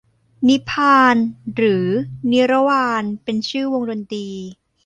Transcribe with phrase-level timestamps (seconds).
[0.47, 1.15] นิพพาน
[1.55, 1.85] หรือ
[2.31, 4.27] นิรวาน เป็นชื่อวงดนตรี